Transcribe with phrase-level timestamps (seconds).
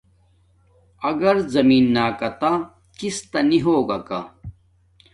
[1.09, 2.51] اگر زمین نا کاتہ
[2.97, 4.19] کس تا نی ہوگاکا